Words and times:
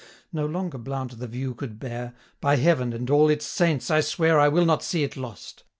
No 0.33 0.47
longer 0.47 0.79
Blount 0.79 1.19
the 1.19 1.27
view 1.27 1.53
could 1.53 1.77
bear: 1.77 2.15
'By 2.39 2.55
Heaven, 2.55 2.91
and 2.91 3.07
all 3.11 3.29
its 3.29 3.45
saints! 3.45 3.91
I 3.91 4.01
swear 4.01 4.39
820 4.39 4.45
I 4.45 4.49
will 4.55 4.65
not 4.65 4.81
see 4.81 5.03
it 5.03 5.15
lost! 5.15 5.63